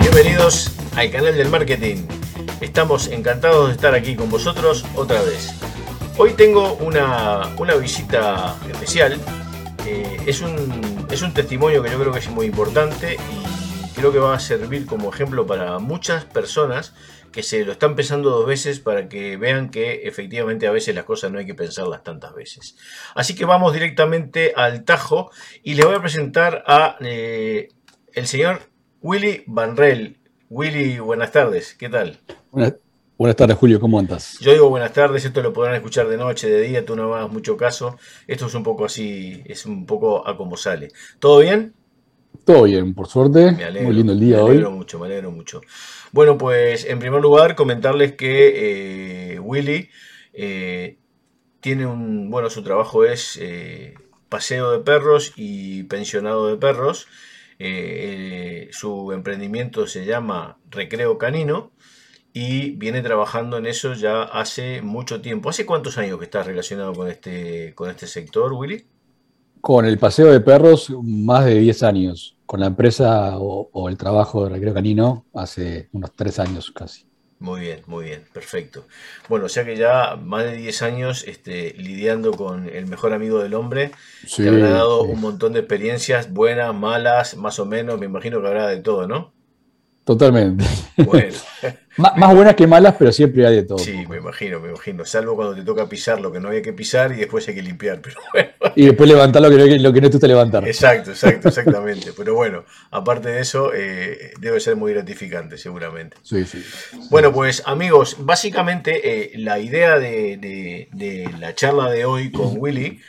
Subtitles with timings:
[0.00, 2.06] Bienvenidos al canal del marketing.
[2.60, 5.50] Estamos encantados de estar aquí con vosotros otra vez.
[6.16, 9.18] Hoy tengo una, una visita especial.
[9.86, 14.12] Eh, es, un, es un testimonio que yo creo que es muy importante y creo
[14.12, 16.92] que va a servir como ejemplo para muchas personas
[17.36, 21.04] que se lo están pensando dos veces para que vean que efectivamente a veces las
[21.04, 22.78] cosas no hay que pensarlas tantas veces.
[23.14, 25.30] Así que vamos directamente al tajo
[25.62, 27.68] y le voy a presentar a eh,
[28.14, 28.60] el señor
[29.02, 30.18] Willy Banrel.
[30.48, 32.18] Willy, buenas tardes, ¿qué tal?
[32.50, 32.76] Buenas,
[33.18, 34.38] buenas tardes, Julio, ¿cómo andas?
[34.40, 37.16] Yo digo buenas tardes, esto lo podrán escuchar de noche, de día, tú no me
[37.16, 37.98] hagas mucho caso.
[38.26, 40.88] Esto es un poco así, es un poco a como sale.
[41.18, 41.74] ¿Todo bien?
[42.46, 43.52] Todo bien, por suerte.
[43.52, 44.50] Me alegro, Muy lindo el día me hoy.
[44.52, 45.60] alegro mucho, me alegro mucho.
[46.12, 49.90] Bueno, pues en primer lugar comentarles que eh, Willy
[50.32, 50.98] eh,
[51.60, 53.94] tiene un, bueno, su trabajo es eh,
[54.28, 57.08] paseo de perros y pensionado de perros.
[57.58, 61.72] Eh, su emprendimiento se llama Recreo Canino
[62.34, 65.50] y viene trabajando en eso ya hace mucho tiempo.
[65.50, 68.86] ¿Hace cuántos años que estás relacionado con este, con este sector, Willy?
[69.60, 72.35] Con el paseo de perros, más de 10 años.
[72.46, 77.06] Con la empresa o, o el trabajo de Recreo Canino, hace unos 3 años casi.
[77.38, 78.88] Muy bien, muy bien, perfecto.
[79.28, 83.42] Bueno, o sea que ya más de 10 años este, lidiando con el mejor amigo
[83.42, 83.92] del hombre,
[84.24, 85.06] Sí, te habrá dado sí.
[85.06, 89.06] un montón de experiencias buenas, malas, más o menos, me imagino que habrá de todo,
[89.06, 89.35] ¿no?
[90.06, 90.64] Totalmente.
[90.96, 91.34] Bueno,
[91.98, 93.78] Má- más buenas que malas, pero siempre hay de todo.
[93.78, 96.72] sí, me imagino, me imagino, salvo cuando te toca pisar lo que no había que
[96.74, 98.50] pisar y después hay que limpiar, pero bueno.
[98.76, 100.68] Y después levantar lo que, no- lo que no te gusta levantar.
[100.68, 102.12] Exacto, exacto, exactamente.
[102.16, 106.18] Pero bueno, aparte de eso, eh, debe ser muy gratificante, seguramente.
[106.22, 106.62] Sí, sí.
[107.10, 112.54] Bueno, pues amigos, básicamente eh, la idea de, de- de la charla de hoy con
[112.60, 113.00] Willy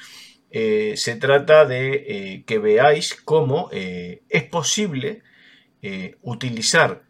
[0.49, 5.21] eh, se trata de eh, que veáis cómo es posible
[5.89, 7.03] eh, utilizar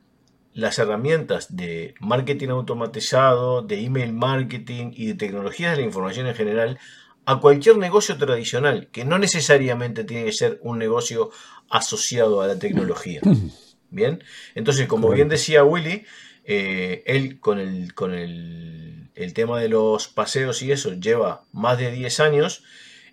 [0.54, 6.36] las herramientas de marketing automatizado, de email marketing y de tecnologías de la información en
[6.36, 6.80] general
[7.26, 11.32] a cualquier negocio tradicional, que no necesariamente tiene que ser un negocio
[11.72, 13.22] asociado a la tecnología.
[13.90, 14.24] Bien,
[14.54, 16.06] entonces, como bien decía Willy,
[16.44, 21.80] eh, él con, el, con el, el tema de los paseos y eso lleva más
[21.80, 22.64] de 10 años,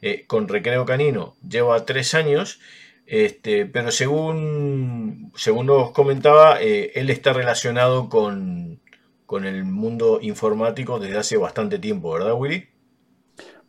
[0.03, 2.61] eh, con Recreo Canino lleva 3 años,
[3.07, 8.81] este, pero según, según nos comentaba, eh, él está relacionado con,
[9.27, 12.69] con el mundo informático desde hace bastante tiempo, ¿verdad, Willy?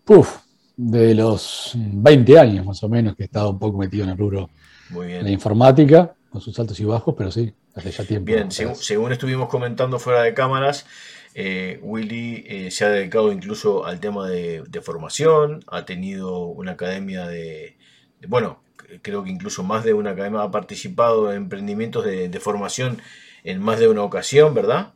[0.03, 0.39] Puf,
[0.77, 4.17] de los 20 años más o menos que he estado un poco metido en el
[4.17, 4.51] rubro
[4.89, 5.31] Muy de la bien.
[5.31, 8.37] informática, con sus altos y bajos, pero sí, hace ya tiempo.
[8.37, 10.85] Bien, según, según estuvimos comentando fuera de cámaras,
[11.33, 16.71] eh, Willy eh, se ha dedicado incluso al tema de, de formación, ha tenido una
[16.73, 17.77] academia de,
[18.19, 18.63] de- bueno,
[19.01, 23.01] creo que incluso más de una academia ha participado en emprendimientos de, de formación
[23.43, 24.93] en más de una ocasión, ¿verdad?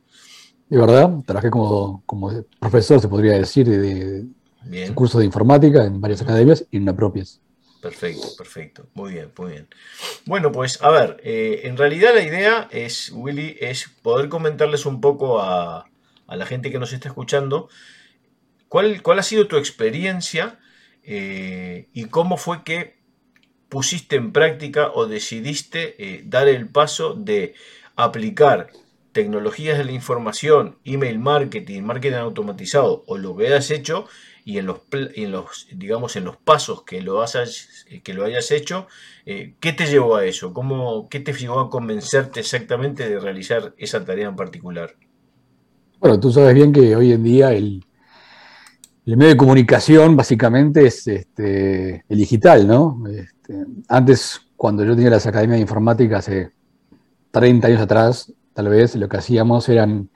[0.69, 4.27] De verdad, trabajé como, como profesor, se podría decir, de,
[4.61, 7.41] de cursos de informática en varias academias y en una propias.
[7.79, 9.69] perfecto, perfecto, muy bien, muy bien.
[10.25, 14.99] Bueno, pues a ver, eh, en realidad la idea es, Willy, es poder comentarles un
[15.01, 15.89] poco a,
[16.27, 17.69] a la gente que nos está escuchando
[18.67, 20.59] ¿Cuál, cuál ha sido tu experiencia
[21.03, 22.98] eh, y cómo fue que
[23.69, 27.53] pusiste en práctica o decidiste eh, dar el paso de
[27.95, 28.71] aplicar
[29.11, 34.07] tecnologías de la información, email marketing, marketing automatizado o lo que hayas hecho
[34.45, 38.51] y en los, en los digamos en los pasos que lo hayas, que lo hayas
[38.51, 38.87] hecho,
[39.25, 40.53] eh, ¿qué te llevó a eso?
[40.53, 44.95] ¿Cómo, ¿Qué te llevó a convencerte exactamente de realizar esa tarea en particular?
[45.99, 47.83] Bueno, tú sabes bien que hoy en día el,
[49.05, 53.03] el medio de comunicación básicamente es este, el digital, ¿no?
[53.09, 56.51] Este, antes, cuando yo tenía las academias de informática hace
[57.31, 60.09] 30 años atrás, tal vez lo que hacíamos eran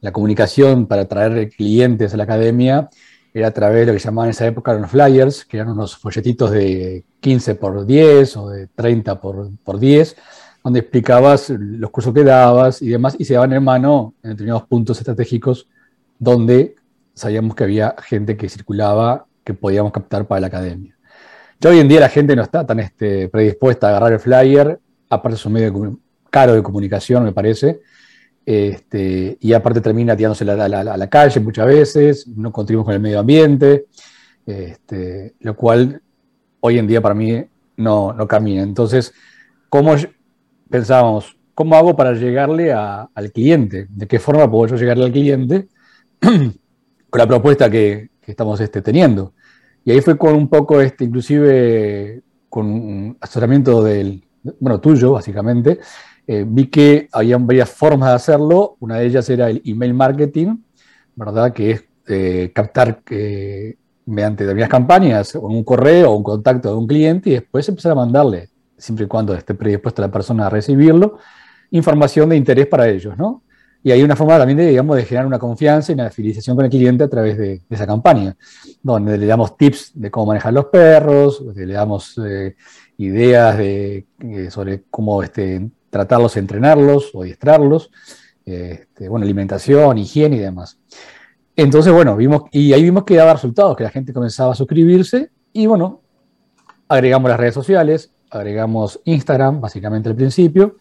[0.00, 2.90] la comunicación para traer clientes a la academia,
[3.34, 5.96] era a través de lo que llamaban en esa época los flyers, que eran unos
[5.96, 10.16] folletitos de 15 por 10 o de 30 por, por 10,
[10.64, 14.64] donde explicabas los cursos que dabas y demás, y se daban en mano en determinados
[14.64, 15.68] puntos estratégicos
[16.18, 16.76] donde
[17.14, 20.96] sabíamos que había gente que circulaba que podíamos captar para la academia.
[21.60, 24.78] Ya hoy en día la gente no está tan este, predispuesta a agarrar el flyer,
[25.08, 25.98] aparte es un medio
[26.30, 27.80] caro de comunicación, me parece,
[28.44, 32.94] este, y aparte termina tirándose a la, la- la calle muchas veces, no contribuimos con
[32.94, 33.86] el medio ambiente,
[34.46, 36.02] este, lo cual
[36.60, 37.44] hoy en día para mí
[37.76, 38.62] no, no camina.
[38.62, 39.12] Entonces,
[39.68, 39.94] ¿cómo
[40.68, 41.36] pensábamos?
[41.54, 43.86] ¿cómo hago para llegarle al cliente?
[43.90, 45.68] ¿De qué forma puedo yo llegarle al cliente
[47.12, 49.34] con la propuesta que, estamos este, teniendo?
[49.84, 54.24] Y ahí fue con un poco, este, inclusive con un asesoramiento del,
[54.58, 55.78] bueno, tuyo, básicamente,
[56.26, 58.76] eh, vi que había varias formas de hacerlo.
[58.80, 60.56] Una de ellas era el email marketing,
[61.14, 61.52] ¿verdad?
[61.52, 63.76] Que es eh, captar eh,
[64.06, 67.96] mediante determinadas campañas, un correo o un contacto de un cliente y después empezar a
[67.96, 68.48] mandarle,
[68.78, 71.18] siempre y cuando esté predispuesta la persona a recibirlo,
[71.72, 73.42] información de interés para ellos, ¿no?
[73.84, 76.64] Y hay una forma también de, digamos, de generar una confianza y una fidelización con
[76.64, 78.36] el cliente a través de, esa campaña,
[78.82, 82.54] donde le damos tips de cómo manejar los perros, le damos eh,
[82.98, 87.90] ideas de, eh, sobre cómo este, tratarlos, entrenarlos o adiestrarlos,
[88.44, 90.78] este, bueno, alimentación, higiene y demás.
[91.56, 95.30] Entonces, bueno, vimos, y ahí vimos que daba resultados, que la gente comenzaba a suscribirse
[95.52, 96.00] y bueno,
[96.88, 100.76] agregamos las redes sociales, agregamos Instagram, básicamente al principio,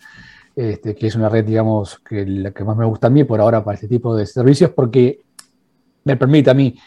[0.56, 3.40] este, que es una red, digamos, que la que más me gusta a mí por
[3.40, 5.22] ahora para este tipo de servicios, porque
[6.04, 6.78] me permite a mí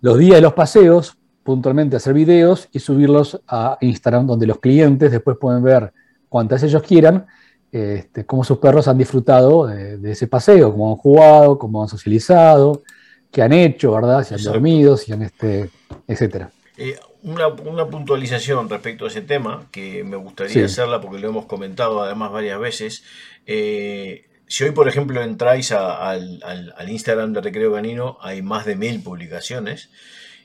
[0.00, 5.10] los días de los paseos, puntualmente hacer videos y subirlos a Instagram, donde los clientes
[5.10, 5.92] después pueden ver
[6.28, 7.26] cuantas ellos quieran,
[7.70, 11.88] este, cómo sus perros han disfrutado de, de, ese paseo, cómo han jugado, cómo han
[11.88, 12.82] socializado,
[13.30, 14.24] que han hecho, ¿verdad?
[14.24, 15.70] Si han dormido, si han, este,
[16.06, 16.50] etcétera.
[16.76, 22.02] Eh, una, puntualización respecto a ese tema, que me gustaría hacerla porque lo hemos comentado
[22.02, 23.04] además varias veces.
[23.46, 28.76] Eh, si hoy, por ejemplo, entráis al, al, Instagram de Recreo Canino, hay más de
[28.76, 29.90] mil publicaciones.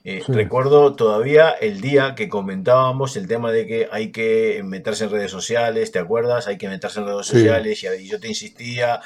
[0.03, 5.11] Eh, recuerdo todavía el día que comentábamos el tema de que hay que meterse en
[5.11, 6.47] redes sociales, ¿te acuerdas?
[6.47, 9.01] Hay que meterse en redes sociales y, yo te insistía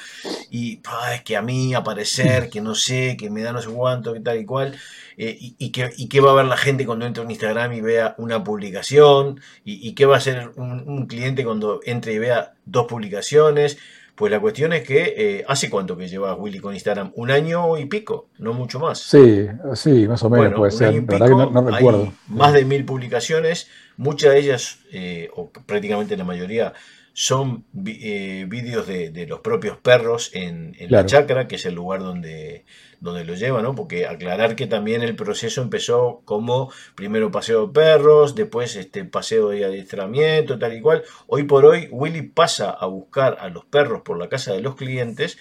[0.49, 0.81] y
[1.13, 4.19] es que a mí aparecer, que no sé, que me da no sé cuánto, que
[4.19, 4.77] tal y cual.
[5.17, 8.15] Eh, y, que, qué va a ver la gente cuando entre en Instagram y vea
[8.17, 13.77] una publicación, y, qué va a hacer un, cliente cuando entre y vea dos publicacionnes.
[14.15, 17.11] Pues la cuestión es que, eh, ¿hace cuánto que lleva Willy con Instagram?
[17.15, 18.99] Un año y pico, no mucho más.
[18.99, 21.01] Sí, sí, más o menos puede ser.
[21.03, 22.13] no, recuerdo.
[22.27, 23.67] más de mil publicaciones,
[23.97, 26.73] muchas de ellas, eh, o prácticamente la mayoría,
[27.13, 32.65] son eh, vídeos de, los propios perros en, la chacra, que es el lugar donde,
[33.01, 33.75] donde lo lleva, ¿no?
[33.75, 39.50] Porque aclarar que también el proceso empezó como primero paseo de perros, después este paseo
[39.50, 41.03] de adiestramiento, tal y cual.
[41.27, 44.75] Hoy por hoy, Willy pasa a buscar a los perros por la casa de los
[44.75, 45.39] clientes,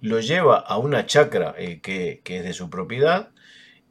[0.00, 3.30] lo lleva a una chacra eh, que, es de su propiedad.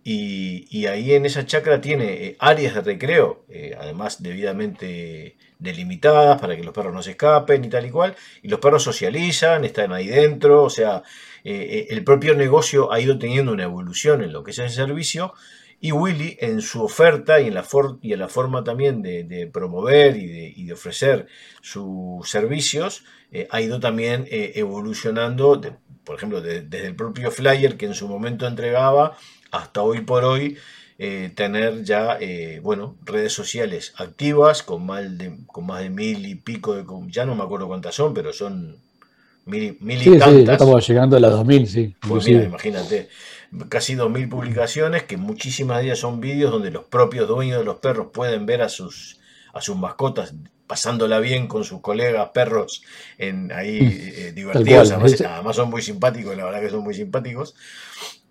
[0.09, 3.45] Y, ahí en esa chacra tiene eh, áreas de recreo,
[3.77, 8.15] además debidamente delimitadas para que los perros no se escapen y tal y cual.
[8.41, 11.03] Y los perros socializan, están ahí dentro, o sea,
[11.43, 14.69] eh, eh, el propio negocio ha ido teniendo una evolución en lo que es el
[14.69, 15.33] servicio.
[15.79, 21.27] Y Willy en su oferta y en la, forma también de, promover y de, ofrecer
[21.61, 25.61] sus servicios, eh, ha ido también evolucionando,
[26.03, 29.17] por ejemplo, desde el propio flyer que en su momento entregaba
[29.51, 30.57] hasta hoy por hoy,
[30.99, 36.25] eh, tener ya, eh, bueno, redes sociales activas con más, de, con más de mil
[36.25, 38.77] y pico, de, ya no me acuerdo cuántas son, pero son
[39.45, 40.33] mil, mil y tantas.
[40.33, 41.95] Sí, estamos llegando a las 2000, sí.
[41.99, 43.09] Pues mira, imagínate,
[43.69, 47.77] casi 2000 publicaciones, que muchísimas de ellas son vídeos donde los propios dueños de los
[47.77, 49.19] perros pueden ver a sus,
[49.53, 50.33] a sus mascotas
[50.67, 52.83] pasándola bien con sus colegas perros
[53.17, 57.55] en ahí eh, divertidos, además, son muy simpáticos, la verdad que son muy simpáticos.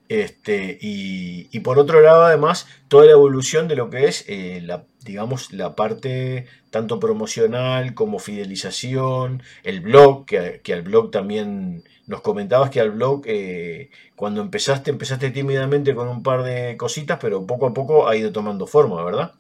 [0.08, 4.84] Este, y, por otro lado, además, toda la evolución de lo que es eh, la,
[5.04, 12.70] digamos, la parte tanto promocional como fidelización, el blog, que, al blog también nos comentabas
[12.70, 17.66] que al blog, eh, cuando empezaste, empezaste tímidamente con un par de cositas, pero poco
[17.66, 19.32] a poco ha ido tomando forma, ¿verdad?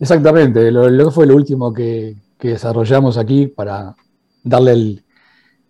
[0.00, 3.96] Exactamente, el blog fue lo último que desarrollamos aquí para
[4.44, 5.04] darle el,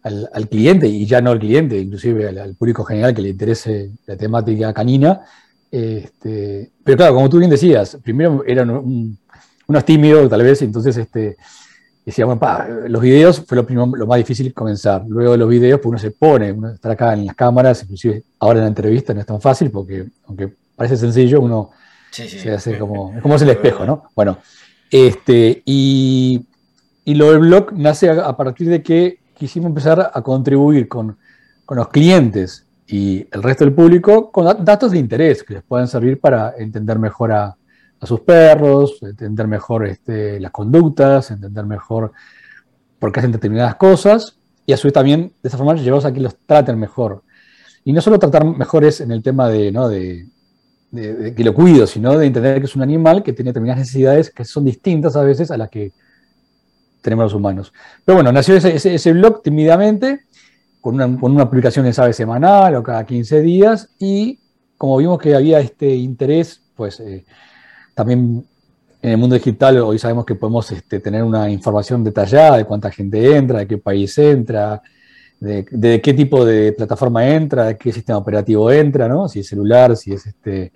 [0.02, 4.16] al, cliente, y ya no al cliente, inclusive al, público general que le interese la
[4.16, 5.20] temática canina.
[5.70, 11.36] Este, pero claro, como tú bien decías, primero eran unos tímidos tal vez, entonces este,
[12.06, 12.38] decíamos,
[12.88, 15.04] los videos fue lo, lo más difícil comenzar.
[15.06, 18.22] Luego de los videos, pues uno se pone, uno está acá en las cámaras, inclusive
[18.38, 21.70] ahora en la entrevista no es tan fácil porque, aunque parece sencillo, uno
[22.10, 24.04] se hace como, es como es el espejo, ¿no?
[24.16, 24.38] Bueno,
[24.90, 26.46] este, y,
[27.04, 31.16] y lo del blog nace a partir de que quisimos empezar a contribuir con,
[31.70, 36.18] los clientes y el resto del público con datos de interés que les puedan servir
[36.18, 37.54] para entender mejor a,
[38.02, 42.12] sus perros, entender mejor este, las conductas, entender mejor
[42.98, 46.12] por qué hacen determinadas cosas y a su vez también de esa forma llevarlos a
[46.12, 47.22] que los traten mejor.
[47.84, 49.88] Y no solo tratar mejores en el tema de, ¿no?
[49.88, 50.28] de,
[50.92, 54.44] que lo cuido, sino de entender que es un animal que tiene determinadas necesidades que
[54.44, 55.92] son distintas a veces a las que
[57.00, 57.72] tenemos los humanos.
[58.04, 60.20] Pero bueno, nació ese, blog tímidamente,
[60.80, 64.38] con una, con una publicación de sabe semanal o cada 15 días, y
[64.76, 67.24] como vimos que había este interés, pues eh,
[67.94, 68.44] también
[69.02, 72.90] en el mundo digital hoy sabemos que podemos este, tener una información detallada de cuánta
[72.90, 74.82] gente entra, de qué país entra,
[75.40, 79.28] de, qué tipo de plataforma entra, de qué sistema operativo entra, ¿no?
[79.28, 80.72] Si es celular, si es este,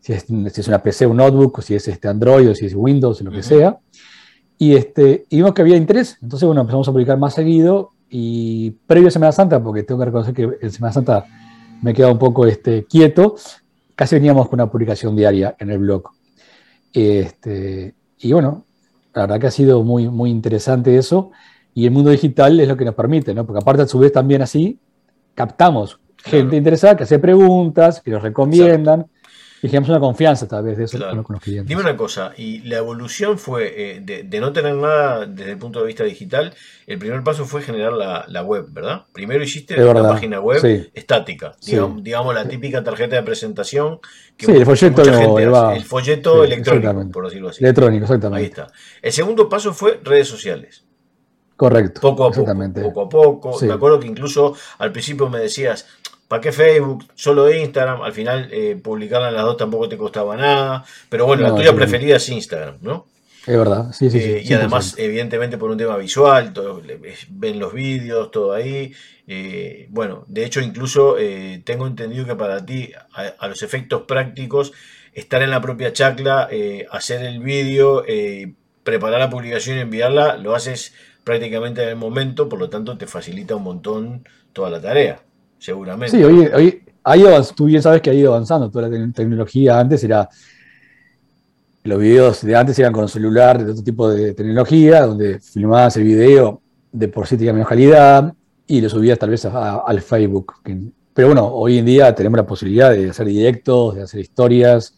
[0.00, 3.30] si es, una PC, un notebook, si es este Android, o si es Windows, lo
[3.30, 3.78] que sea.
[4.58, 8.70] Y, este, y vimos que había interés, entonces bueno, empezamos a publicar más seguido y
[8.86, 11.26] previo a Semana Santa, porque tengo que reconocer que en Semana Santa
[11.82, 13.36] me he quedado un poco este, quieto,
[13.94, 16.10] casi veníamos con una publicación diaria en el blog.
[16.92, 18.64] Este, y bueno,
[19.14, 21.30] la verdad que ha sido muy, muy interesante eso.
[21.74, 23.44] Y el mundo digital es lo que nos permite, ¿no?
[23.44, 24.78] Porque aparte a su vez también así
[25.34, 29.06] captamos gente interesada que hace preguntas, que nos recomiendan.
[29.68, 31.68] Generamos una confianza tal vez de eso con, los clientes.
[31.68, 35.80] Dime una cosa, y la evolución fue eh, de, no tener nada desde el punto
[35.80, 36.54] de vista digital,
[36.86, 39.04] el primer paso fue generar la, web, ¿verdad?
[39.12, 43.98] Primero hiciste una página web estática, digamos, la típica tarjeta de presentación.
[44.36, 45.02] Que sí, el folleto,
[45.70, 47.64] el folleto electrónico, por decirlo así.
[47.64, 48.44] Electrónico, exactamente.
[48.44, 48.66] Ahí está.
[49.00, 50.86] El segundo paso fue redes sociales.
[51.56, 52.02] Correcto.
[52.02, 53.58] Poco a poco, poco a poco.
[53.62, 55.86] Me acuerdo que incluso al principio me decías,
[56.28, 57.06] ¿para qué Facebook?
[57.14, 58.02] Solo Instagram.
[58.02, 60.84] Al final eh, publicarla en las dos tampoco te costaba nada.
[61.08, 63.06] Pero bueno, la tuya preferida es Instagram, ¿no?
[63.46, 64.18] Es verdad, sí, sí.
[64.18, 66.52] Eh, y además, evidentemente, por un tema visual,
[67.30, 68.92] ven los vídeos, todo ahí.
[69.28, 71.16] Eh, bueno, de hecho, incluso
[71.64, 74.72] tengo entendido que para ti, a, los efectos prácticos,
[75.14, 76.48] estar en la propia chacla,
[76.90, 78.02] hacer el vídeo,
[78.82, 80.92] preparar la publicación y enviarla, lo haces
[81.26, 85.20] prácticamente en el momento, por lo tanto te facilita un montón toda la tarea,
[85.58, 86.16] seguramente.
[86.16, 86.82] Sí, hoy, hoy
[87.54, 89.78] tú bien sabes que ha ido avanzando toda la tecnología.
[89.78, 90.28] Antes era,
[91.84, 96.04] los videos de antes eran con celular, de otro tipo de tecnología, donde filmabas el
[96.04, 96.60] video
[96.92, 98.32] de por sí tenía menos calidad
[98.66, 100.54] y lo subías tal vez al Facebook.
[101.14, 104.94] Pero bueno, hoy en día tenemos la posibilidad de hacer directos, de hacer historias,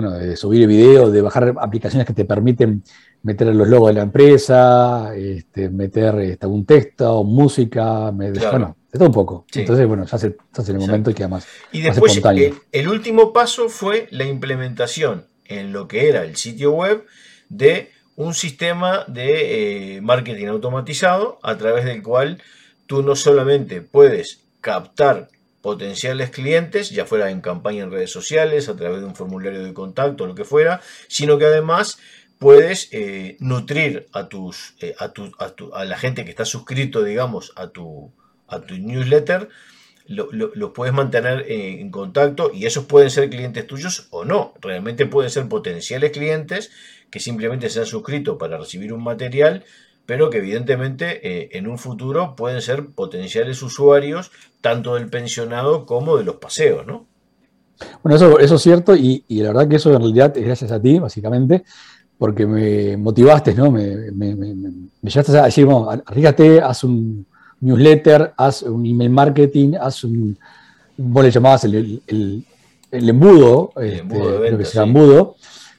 [0.00, 2.84] bueno, de subir video, de bajar aplicaciones que te permiten
[3.24, 9.06] meter los logos de la empresa, este, meter este, algún texto, música, bueno, de todo
[9.06, 9.44] un poco.
[9.52, 11.48] Entonces, bueno, ya se, hace el momento y queda más.
[11.72, 16.70] Y después, el, el, último paso fue la implementación en lo que era el sitio
[16.70, 17.04] web
[17.48, 22.40] de un sistema de eh, marketing automatizado a través del cual
[22.86, 25.28] tú no solamente puedes captar
[25.68, 29.74] potenciales clientes, ya fuera en campaña en redes sociales, a través de un formulario de
[29.74, 31.98] contacto, lo que fuera, sino que además
[32.38, 35.30] puedes eh, nutrir a, tus, eh, a, tu,
[35.74, 38.10] a, la gente que está suscrito, digamos, a tu,
[38.46, 39.50] a tu newsletter,
[40.06, 44.54] los lo, puedes mantener en, contacto y esos pueden ser clientes tuyos o no.
[44.62, 46.70] Realmente pueden ser potenciales clientes
[47.10, 49.66] que simplemente se han suscrito para recibir un material,
[50.08, 54.30] pero que evidentemente eh, en un futuro pueden ser potenciales usuarios
[54.62, 57.04] tanto del pensionado como de los paseos, ¿no?
[58.02, 60.72] Bueno, eso, eso es cierto y, y la verdad que eso en realidad es gracias
[60.72, 61.62] a ti, básicamente,
[62.16, 63.70] porque me motivaste, ¿no?
[63.70, 67.26] Me, me, me, me llevaste a decir, bueno, arrígate, haz un
[67.60, 70.38] newsletter, haz un email marketing, haz un,
[70.96, 72.44] vos le llamabas el, el,
[72.90, 75.36] el embudo, este, creo que sea embudo,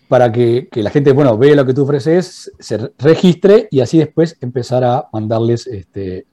[0.09, 3.99] para que, que, la gente, bueno, vea lo que tú ofreces, se registre y así
[3.99, 6.25] después empezar a mandarles este,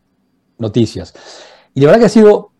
[0.59, 1.13] noticias.
[1.75, 2.53] Y la verdad que ha sido,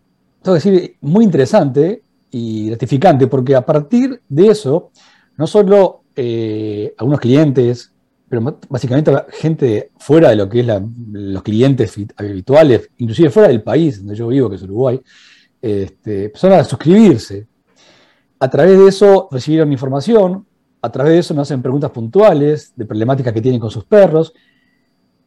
[0.43, 4.91] tengo que decir, muy interesante y gratificante, porque a partir de eso,
[5.37, 7.91] no solo eh, algunos clientes,
[8.29, 10.67] pero básicamente gente fuera de lo que es
[11.11, 15.01] los clientes habituales, inclusive fuera del país donde yo vivo, que es Uruguay,
[15.59, 17.47] este, empezaron a suscribirse.
[18.39, 20.46] A través de eso recibieron información,
[20.81, 24.33] a través de eso nos hacen preguntas puntuales de problemáticas que tienen con sus perros,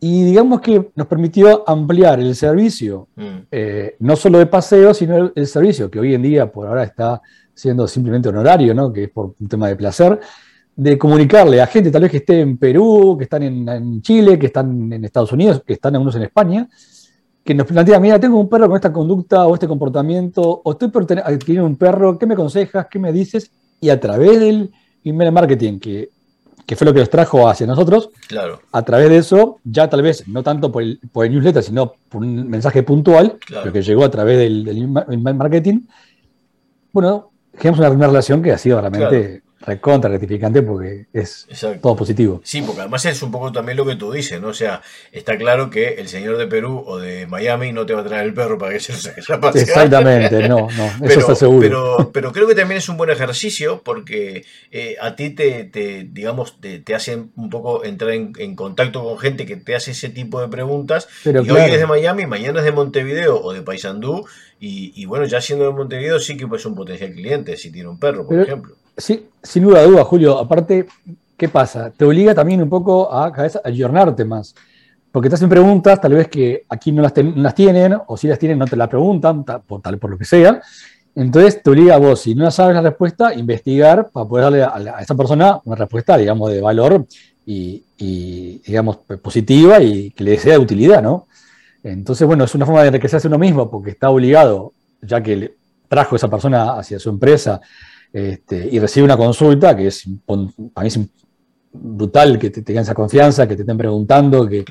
[0.03, 3.37] y digamos que nos permitió ampliar el servicio, mm.
[3.51, 7.21] eh, no solo de paseo, sino el, servicio, que hoy en día por ahora está
[7.53, 8.91] siendo simplemente honorario, ¿no?
[8.91, 10.19] que es por un tema de placer,
[10.75, 14.47] de comunicarle a gente tal vez que esté en Perú, que están en, Chile, que
[14.47, 16.67] están en Estados Unidos, que están algunos en España,
[17.45, 20.89] que nos plantea, mira, tengo un perro con esta conducta o este comportamiento, o estoy
[20.89, 22.87] por adquirir un perro, ¿qué me aconsejas?
[22.91, 23.53] ¿Qué me dices?
[23.81, 24.73] Y a través del
[25.05, 26.11] email marketing, que,
[26.77, 28.61] fue lo que los trajo hacia nosotros, claro.
[28.71, 32.49] a través de eso, ya tal vez, no tanto por el, newsletter, sino por un
[32.49, 35.81] mensaje puntual, lo que llegó a través del, email marketing,
[36.93, 41.47] bueno, generamos una relación que ha sido realmente recontra gratificante porque es
[41.83, 42.41] todo positivo.
[42.45, 44.49] Sí, porque además es un poco también lo que tú dices, ¿no?
[44.49, 44.81] O sea,
[45.13, 48.27] está claro que el señor de Perú o de Miami no te va a traer
[48.27, 49.69] el perro para que se lo saques a pasear.
[49.69, 52.11] Exactamente, no, no, eso está seguro.
[52.13, 56.61] Pero, creo que también es un buen ejercicio porque eh, a ti te, te digamos,
[56.61, 60.41] te, te, hacen un poco entrar en, contacto con gente que te hace ese tipo
[60.41, 61.09] de preguntas.
[61.23, 64.25] Pero y hoy es de Miami, mañana es de Montevideo o de Paysandú
[64.63, 67.99] y, bueno, ya siendo de Montevideo sí que es un potencial cliente si tiene un
[67.99, 68.77] perro, por ejemplo.
[69.01, 70.39] Sí, sin duda duda, Julio.
[70.39, 70.87] Aparte,
[71.37, 71.91] ¿qué pasa?
[71.91, 74.55] Te obliga también un poco a, a ayornarte más.
[75.11, 78.39] Porque te hacen preguntas, tal vez que aquí no las, las tienen, o si las
[78.39, 80.61] tienen no te las preguntan, por, tal, por lo que sea.
[81.17, 84.97] Entonces te obliga a vos, si no sabes la respuesta, investigar para poder darle a,
[84.99, 87.07] a esa persona una respuesta, digamos, de valor
[87.47, 87.83] y,
[88.65, 91.27] digamos, positiva y que le sea de utilidad, ¿no?
[91.83, 95.57] Entonces, bueno, es una forma de enriquecerse uno mismo porque está obligado, ya que
[95.89, 97.61] trajo esa persona hacia su empresa
[98.13, 100.99] este, y recibe una consulta, que es, para mí es
[101.73, 104.65] brutal que te tengan esa confianza, que te estén preguntando, que,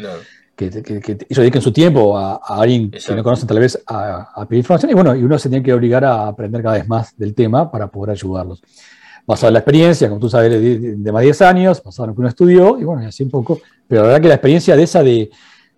[0.56, 4.92] que, ellos dediquen su tiempo a, alguien que no conocen tal vez a, pedir información.
[4.92, 7.72] Y bueno, y uno se tiene que obligar a aprender cada vez más del tema
[7.72, 8.62] para poder ayudarlos.
[9.26, 12.16] Basado en la experiencia, como tú sabes, de, más de 10 años, basado en lo
[12.16, 13.62] que uno estudió, y bueno, así un poco.
[13.88, 15.30] Pero la verdad que la experiencia de esa de,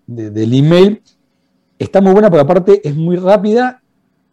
[0.07, 1.01] del email
[1.77, 3.80] está muy buena porque aparte es muy rápida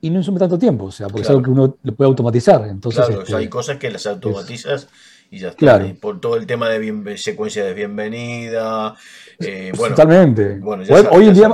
[0.00, 2.66] y no consume tanto tiempo, o sea, porque es algo que uno le puede automatizar.
[2.68, 4.88] Entonces, claro, este, hay cosas que las automatizas
[5.30, 5.58] y ya está.
[5.58, 5.94] Claro.
[6.00, 8.94] por todo el tema de secuencia de bienvenida.
[9.40, 10.58] Eh, bueno, Totalmente.
[10.58, 11.50] Bueno, hoy en día,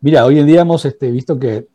[0.00, 1.68] mira, hoy en día hemos este, visto que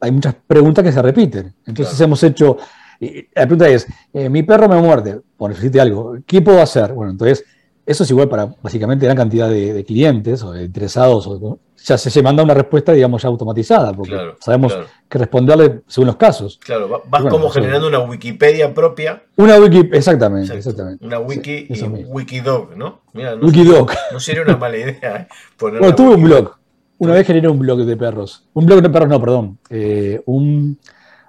[0.00, 1.54] hay muchas preguntas que se repiten.
[1.66, 2.58] Entonces hemos hecho.
[3.00, 6.92] La pregunta es: eh, mi perro me muerde, o necesite algo, ¿qué puedo hacer?
[6.92, 7.44] Bueno, entonces
[7.86, 11.26] eso es igual para básicamente gran cantidad de, clientes o de interesados.
[11.26, 14.76] O, ya se, manda una respuesta, digamos, ya automatizada, porque sabemos
[15.08, 16.58] que responderle según los casos.
[16.62, 19.22] Claro, vas como generando una Wikipedia propia.
[19.36, 21.04] Una Wiki, exactamente, exactamente.
[21.04, 23.02] Una Wiki y un Wikidog, ¿no?
[23.12, 23.90] Mira, no Wikidog.
[24.12, 25.16] no sería una mala idea.
[25.16, 25.28] ¿eh?
[25.58, 26.56] Bueno, tuve un blog.
[26.98, 28.46] Una vez generé un blog de perros.
[28.52, 29.58] Un blog de perros, no, perdón.
[29.70, 30.78] Eh, un.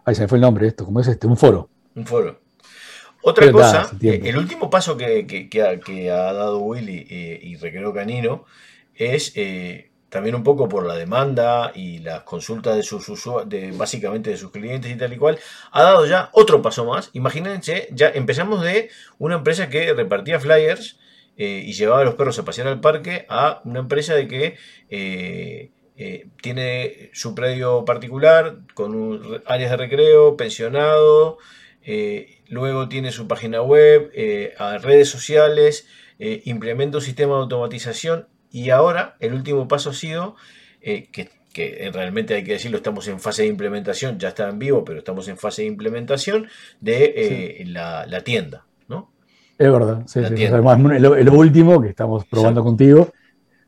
[0.04, 1.28] Ahí se me fue el nombre esto, ¿cómo es este?
[1.28, 1.70] Un foro.
[1.96, 2.42] Un foro.
[3.24, 5.50] Otra cosa, eh, el último paso que,
[6.12, 8.46] ha, dado Willy eh, y Recreo Canino
[8.96, 13.04] es eh, también un poco por la demanda y las consultas de sus
[13.76, 15.40] básicamente de sus clientes y tal y cual,
[15.72, 17.10] ha dado ya otro paso más.
[17.14, 21.00] Imagínense, ya empezamos de una empresa que repartía flyers
[21.36, 25.72] y llevaba a los perros a pasear al parque a una empresa de que
[26.42, 31.40] tiene su predio particular con áreas de recreo, pensionado,
[32.52, 35.88] luego tiene su página web, eh, redes sociales,
[36.20, 40.36] eh, implementa un sistema de automatización y ahora el último paso ha sido
[40.82, 41.30] eh, que,
[41.94, 45.28] realmente hay que decirlo, estamos en fase de implementación, ya está en vivo, pero estamos
[45.28, 46.48] en fase de implementación
[46.80, 48.66] de la, tienda.
[48.88, 49.12] ¿no?
[49.58, 50.48] Es verdad, sí, sí.
[50.48, 53.12] lo, último que estamos probando contigo,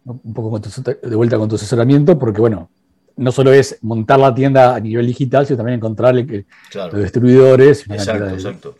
[0.05, 2.69] un poco de vuelta con tu asesoramiento, porque bueno,
[3.15, 7.85] no solo es montar la tienda a nivel digital, sino también encontrarle que los distribuidores.
[7.89, 8.77] Exacto, exacto.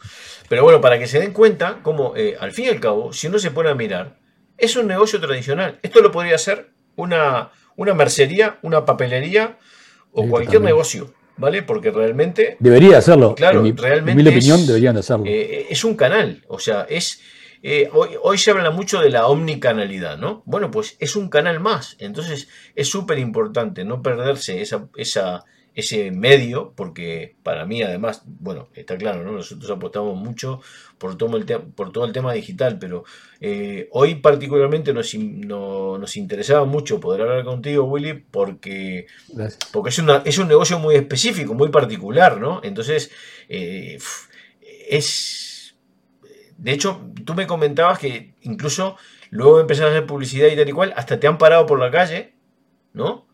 [0.50, 3.28] Pero bueno, para que se den cuenta, como eh, al fin y al cabo, si
[3.28, 4.18] uno se pone a mirar,
[4.64, 5.80] es un negocio tradicional.
[5.82, 9.58] Esto lo podría ser una, una mercería, una papelería
[10.12, 11.14] o cualquier negocio.
[11.36, 11.64] ¿Vale?
[11.64, 12.58] Porque realmente.
[12.60, 13.34] Debería hacerlo.
[13.34, 14.22] Claro, realmente.
[14.22, 15.26] En mi opinión, deberían de hacerlo.
[15.28, 16.44] Eh, es un canal.
[16.48, 17.22] O sea, es
[17.66, 20.44] eh, hoy, se habla mucho de la omnicanalidad, ¿no?
[20.46, 25.46] Bueno, pues es un canal más, entonces es súper importante no perderse esa,
[25.76, 29.32] ese medio, porque para mí además, bueno, está claro, ¿no?
[29.32, 30.62] Nosotros apostamos mucho
[30.98, 33.04] por todo el, por todo el tema digital, pero
[33.42, 39.08] eh, hoy particularmente nos, nos interesaba mucho poder hablar contigo, Willy, porque,
[39.72, 42.62] porque es, una, es un negocio muy específico, muy particular, ¿no?
[42.64, 43.12] Entonces,
[43.50, 43.98] eh,
[44.90, 45.54] es
[46.58, 48.96] de hecho, tú me comentabas que incluso
[49.32, 51.92] luego empezaste a hacer publicidad y tal y cual, hasta te han parado por la
[51.92, 52.36] calle,
[52.94, 53.28] ¿no?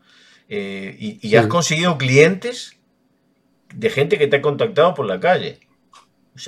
[0.52, 2.76] Eh, y, has conseguido clientes
[3.74, 5.60] de gente que te ha contactado por la calle.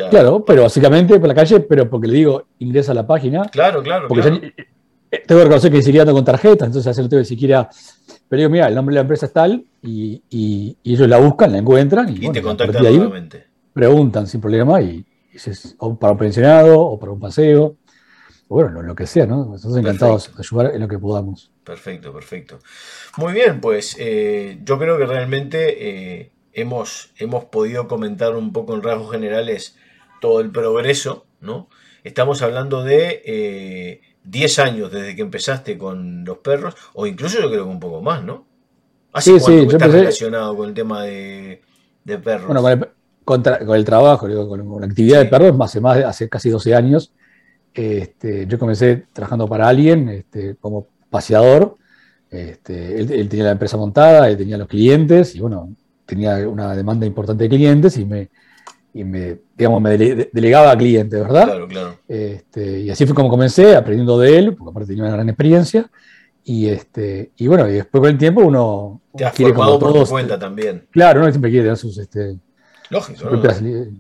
[0.10, 3.44] claro, pero básicamente por la calle, pero porque le digo, ingresa a la página.
[3.52, 4.08] Claro, claro.
[4.08, 4.54] Porque eh,
[5.12, 7.70] eh, tengo que reconocer que ni siquiera ando con tarjetas, entonces hacer ni siquiera.
[8.28, 11.60] Pero digo, mira, el nombre de la empresa es tal, y, ellos la buscan, la
[11.60, 12.10] encuentran.
[12.10, 13.46] Y, te contactan nuevamente.
[13.72, 15.06] Preguntan sin problema y,
[15.78, 17.78] o para un pensionado o para un paseo,
[18.48, 19.56] o bueno, lo, que sea, ¿no?
[19.56, 21.51] Estamos encantados de ayudar en lo que podamos.
[21.72, 22.60] Perfecto, perfecto.
[23.16, 28.76] Muy bien, pues eh, yo creo que realmente eh, hemos, hemos podido comentar un poco
[28.76, 29.78] en rasgos generales
[30.20, 31.70] todo el progreso, ¿no?
[32.04, 37.50] Estamos hablando de 10 eh, años desde que empezaste con los perros, o incluso yo
[37.50, 38.46] creo que un poco más, ¿no?
[39.14, 41.62] Así sí, sí, estás relacionado con el tema de,
[42.04, 42.48] de perros?
[42.48, 42.86] Bueno,
[43.24, 47.14] con, el trabajo, con, la actividad de perros, hace, más, hace casi 12 años.
[47.74, 51.78] Este, yo comencé trabajando para alguien este, como paseador.
[52.32, 57.06] Este, él, tenía la empresa montada, él tenía los clientes y bueno, tenía una demanda
[57.06, 58.30] importante de clientes y me,
[58.94, 61.44] me digamos, me delegaba a clientes, ¿verdad?
[61.44, 61.98] Claro, claro.
[62.08, 65.90] Este, y así fue como comencé, aprendiendo de él, porque aparte tenía una gran experiencia.
[66.44, 69.94] Y, este, y bueno, y después con el tiempo uno Te has quiere como por
[69.94, 70.86] tu cuenta también.
[70.90, 71.98] Claro, uno siempre quiere tener sus...
[71.98, 72.38] Este,
[72.90, 73.30] Lógico,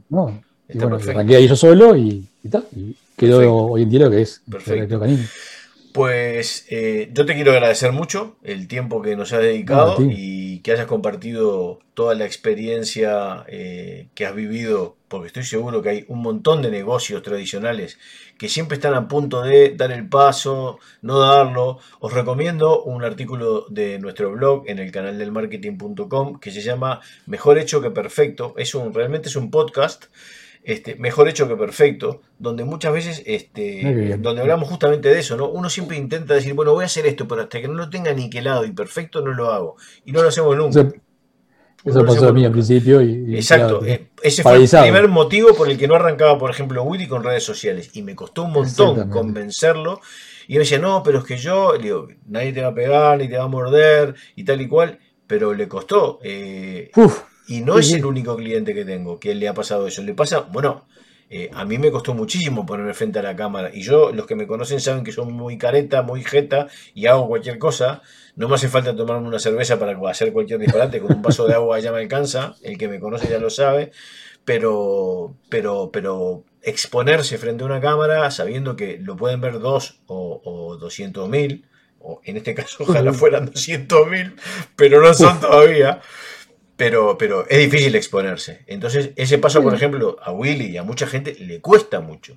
[0.09, 0.41] ¿no?
[0.67, 2.65] Y bueno, arranqué ahí yo solo y, y tal.
[2.75, 4.41] Y quedó hoy en día lo que es.
[4.49, 5.01] Perfecto.
[5.93, 10.71] Pues eh, yo te quiero agradecer mucho el tiempo que nos has dedicado y que
[10.71, 16.21] hayas compartido toda la experiencia eh, que has vivido, porque estoy seguro que hay un
[16.21, 17.97] montón de negocios tradicionales
[18.37, 21.79] que siempre están a punto de dar el paso, no darlo.
[21.99, 27.01] Os recomiendo un artículo de nuestro blog en el canal del marketing.com que se llama
[27.25, 28.55] Mejor hecho que perfecto.
[28.57, 30.05] Es un, realmente es un podcast
[30.63, 35.49] este, mejor hecho que perfecto, donde muchas veces, este, donde hablamos justamente de eso, ¿no?
[35.49, 38.13] Uno siempre intenta decir, bueno, voy a hacer esto, pero hasta que no lo tenga
[38.13, 39.75] niquelado y perfecto no lo hago.
[40.05, 40.87] Y no lo hacemos nunca.
[41.83, 43.01] Eso, pasó a mí al principio.
[43.01, 46.83] Y, Exacto, eh, ese fue el primer motivo por el que no arrancaba, por ejemplo,
[46.83, 47.89] Willy con redes sociales.
[47.93, 49.99] Y me costó un montón convencerlo.
[50.47, 53.27] Y me decía, no, pero es que yo, digo, nadie te va a pegar, ni
[53.27, 54.99] te va a morder, y tal y cual.
[55.25, 56.19] Pero le costó.
[56.21, 56.91] Eh,
[57.47, 60.01] y no es el único cliente que tengo que le ha pasado eso.
[60.01, 60.85] Le pasa, bueno,
[61.29, 63.71] eh, a mí me costó muchísimo ponerme frente a la cámara.
[63.73, 67.27] Y yo, los que me conocen saben que soy muy careta, muy jeta y hago
[67.27, 68.01] cualquier cosa.
[68.35, 70.99] No me hace falta tomarme una cerveza para hacer cualquier disparate.
[70.99, 72.55] Con un vaso de agua ya me alcanza.
[72.61, 73.91] El que me conoce ya lo sabe.
[74.43, 80.41] Pero, pero, pero exponerse frente a una cámara sabiendo que lo pueden ver dos o,
[80.43, 81.65] o 200 mil,
[81.99, 84.35] o en este caso ojalá fueran 200 mil,
[84.75, 86.01] pero no son todavía
[86.81, 88.63] pero, pero es difícil exponerse.
[88.65, 92.33] Entonces, ese paso, por ejemplo, a Willy y a mucha gente le cuesta mucho,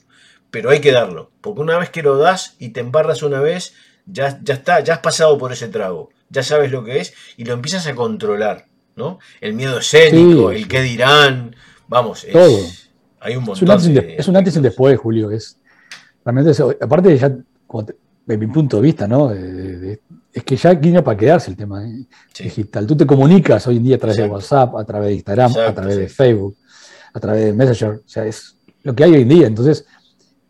[0.50, 3.72] pero hay que darlo, porque una vez que lo das y te embarras una vez,
[4.04, 7.46] ya, ya está, ya has pasado por ese trago, ya sabes lo que es y
[7.46, 9.18] lo empiezas a controlar, ¿no?
[9.40, 11.56] El miedo escénico, el qué dirán,
[11.88, 13.80] vamos, es, hay un montón.
[14.18, 15.58] Es un, antes y después, Julio, es
[16.22, 16.52] realmente,
[16.82, 17.34] aparte ya,
[18.26, 19.32] de mi punto de vista, ¿no?
[20.34, 22.06] Es que ya vino para quedarse el tema ¿eh?
[22.36, 22.86] digital.
[22.88, 25.72] Tú te comunicas hoy en día a través de WhatsApp, a través de Instagram, a
[25.72, 26.56] través de Facebook,
[27.12, 27.90] a través de Messenger.
[28.04, 29.46] O sea, es lo que hay hoy en día.
[29.46, 29.86] Entonces,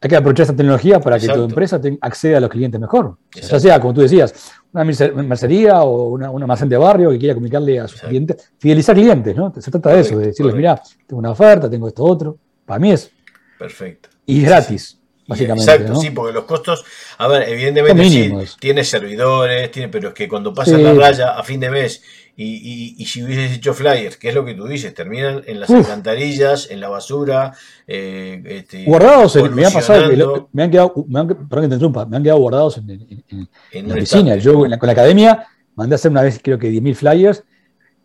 [0.00, 3.18] hay que aprovechar esta tecnología para que tu empresa acceda a los clientes mejor.
[3.34, 7.78] Ya sea, como tú decías, una mercería o una, una de barrio que quiera comunicarle
[7.78, 9.52] a sus clientes, fidelizar clientes, ¿no?
[9.58, 12.38] Se trata de eso, de decirles, mira, tengo una oferta, tengo esto otro.
[12.64, 13.10] Para mí es.
[13.58, 14.08] Perfecto.
[14.24, 14.98] Y gratis.
[15.26, 16.84] Exacto, sí, porque los costos,
[17.18, 21.42] a ver, evidentemente sí, tiene servidores, tiene, pero es que cuando pasas la raya a
[21.42, 22.02] fin de mes
[22.36, 25.70] y, y, si hubieses hecho flyers, que es lo que tú dices, terminan en las
[25.70, 27.52] alcantarillas, en la basura,
[27.86, 31.74] eh, este, guardados, en, me, ha pasado, me han quedado, me han, perdón que te
[31.74, 34.36] interrumpa, me han quedado guardados en, en, la oficina.
[34.36, 37.44] Yo con la academia mandé a hacer una vez, creo que 10.000 flyers.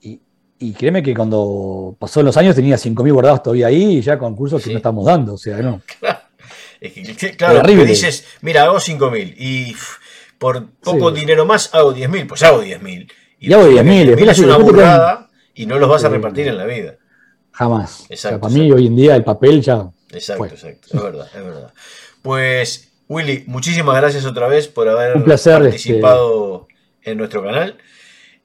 [0.01, 0.21] Y,
[0.59, 4.35] y créeme que cuando pasó los años tenía 5.000 guardados todavía ahí y ya con
[4.35, 5.33] cursos que no estamos dando.
[5.33, 5.81] O sea, no.
[6.81, 9.75] Es que, claro, me dices, mira, hago 5.000 y
[10.37, 13.11] por poco dinero más hago 10.000, pues hago 10.000.
[13.39, 14.29] Y, hago 10.000.
[14.29, 16.95] Es una burrada y no los vas a repartir en la vida.
[17.51, 18.05] Jamás.
[18.09, 19.89] Exacto, para mí hoy en día el papel ya.
[20.11, 20.87] Exacto, exacto.
[20.93, 21.73] Es verdad, es verdad.
[22.21, 26.67] Pues, Willy, muchísimas gracias otra vez por haber este, participado
[27.03, 27.77] en nuestro canal.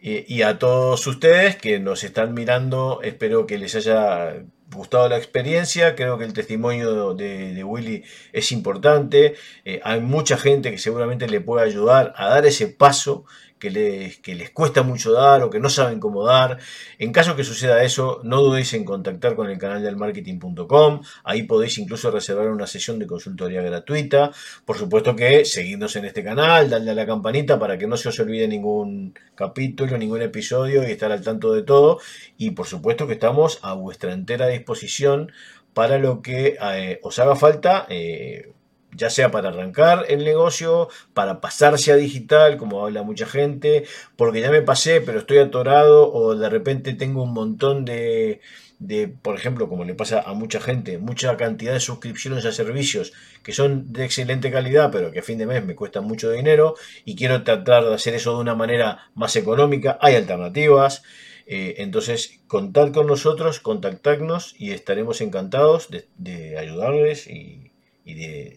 [0.07, 4.35] Y, a todos ustedes que nos están mirando, espero que les haya
[4.73, 10.71] gustado la experiencia, creo que el testimonio de, Willy es importante, eh, hay mucha gente
[10.71, 13.25] que seguramente le puede ayudar a dar ese paso
[13.59, 16.59] que les, que les cuesta mucho dar o que no saben cómo dar.
[16.99, 21.01] En caso que suceda eso, no dudéis en contactar con el canal del marketing.com.
[21.25, 24.33] Ahí podéis incluso reservar una sesión de consultoría gratuita.
[24.65, 28.09] Por supuesto que seguidnos en este canal, darle a la campanita para que no se
[28.09, 32.01] os olvide ningún capítulo, ningún episodio y estar al tanto de todo.
[32.37, 35.33] Y por supuesto que estamos a vuestra entera disposición
[35.73, 37.87] para lo que eh, os haga falta.
[37.89, 38.53] Eh,
[38.97, 43.85] ya sea para arrancar el negocio, para pasarse a digital, como habla mucha gente,
[44.17, 48.41] porque ya me pasé, pero estoy atorado, o de repente tengo un montón de,
[48.79, 53.13] de, por ejemplo, como le pasa a mucha gente, mucha cantidad de suscripciones a servicios
[53.43, 56.75] que son de excelente calidad, pero que a fin de mes me cuestan mucho dinero,
[57.05, 61.03] y quiero tratar de hacer eso de una manera más económica, hay alternativas.
[61.47, 67.74] Eh, entonces, contad con nosotros, contactadnos y estaremos encantados de, de ayudarles y,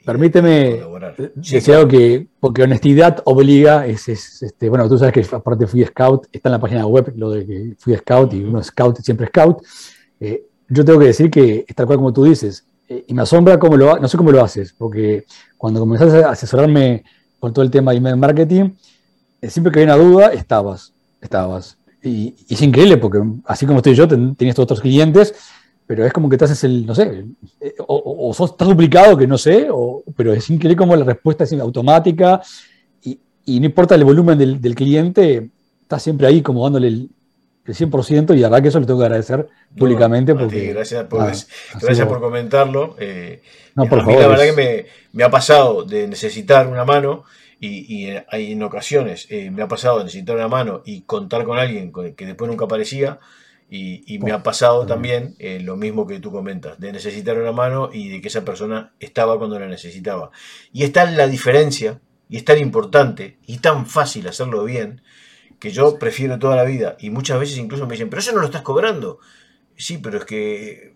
[0.06, 0.82] Permíteme
[1.36, 6.28] decir algo que, porque honestidad obliga, es, este, bueno, tú sabes que aparte fui scout,
[6.32, 9.64] está en la página web lo de que fui scout y uno scout siempre scout.
[10.20, 12.66] Eh, yo tengo que decir que es tal cual como tú dices.
[12.90, 15.26] Eh, y me asombra cómo lo no sé cómo lo haces, porque
[15.58, 17.04] cuando comenzaste a asesorarme
[17.40, 18.72] con todo el tema de email marketing,
[19.42, 21.78] eh, siempre que había una duda, estabas, estabas.
[22.04, 25.36] Y, es increíble porque así como estoy yo, tenías todos otros clientes,
[25.88, 27.26] pero es como que te haces el, no sé,
[27.62, 29.70] eh, o, sos tan duplicado que no sé,
[30.16, 32.42] pero es increíble como la respuesta es automática
[33.02, 35.50] y, no importa el volumen del, cliente,
[35.82, 37.10] estás siempre ahí como dándole el,
[37.64, 39.48] el 100% y la verdad que eso lo tengo que agradecer
[39.78, 40.36] públicamente.
[40.36, 42.98] Porque, gracias por, gracias por comentarlo.
[43.00, 43.42] Eh,
[43.76, 47.24] no, por favor, la verdad que me, ha pasado de necesitar una mano
[47.62, 51.58] y, hay en ocasiones eh, me ha pasado de necesitar una mano y contar con
[51.58, 53.20] alguien que después nunca aparecía.
[53.70, 57.90] Y, me ha pasado también eh, lo mismo que tú comentas, de necesitar una mano
[57.92, 60.32] y de que esa persona estaba cuando la necesitaba.
[60.72, 62.00] Y está la diferencia,
[62.30, 65.02] y es tan importante y tan fácil hacerlo bien,
[65.60, 66.96] que yo prefiero toda la vida.
[67.00, 69.20] Y muchas veces incluso me dicen, pero eso no lo estás cobrando.
[69.76, 70.94] Sí, pero es que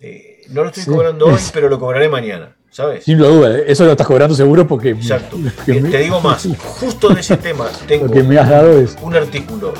[0.00, 2.56] eh, no lo estoy cobrando hoy, pero lo cobraré mañana.
[2.70, 3.04] ¿Sabes?
[3.04, 3.64] Sin duda, ¿eh?
[3.68, 4.90] eso lo estás cobrando seguro porque...
[4.90, 5.38] Exacto.
[5.66, 8.96] Eh, te digo más, justo de ese tema tengo me has dado es...
[9.00, 9.72] un artículo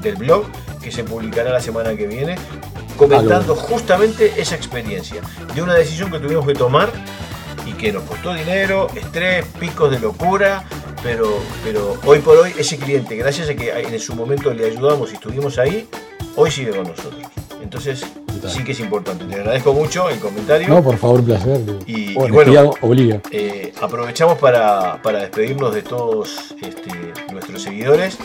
[0.00, 0.46] del blog
[0.84, 2.36] que se publicará la semana que viene
[2.96, 5.20] comentando justamente esa experiencia
[5.54, 6.92] de una decisión que tuvimos que tomar
[7.66, 10.64] y que nos costó dinero, estrés, picos de locura,
[11.02, 15.10] pero, pero hoy por hoy ese cliente, gracias a que en su momento le ayudamos
[15.10, 15.88] y estuvimos ahí,
[16.36, 17.22] hoy sigue con nosotros.
[17.62, 18.04] Entonces,
[18.48, 19.24] sí que es importante.
[19.24, 20.68] Te agradezco mucho el comentario.
[20.68, 21.62] No, por favor, placer.
[21.86, 23.22] Y, bueno, obliga.
[23.30, 26.92] Eh, aprovechamos para, despedirnos de todos este,
[27.32, 28.18] nuestros seguidores.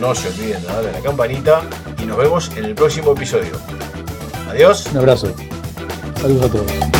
[0.00, 1.62] No se olviden de darle a la campanita
[2.12, 3.52] nos vemos en el próximo episodio.
[4.50, 4.86] Adiós.
[4.92, 5.34] Un abrazo.
[6.20, 6.91] Saludos a todos.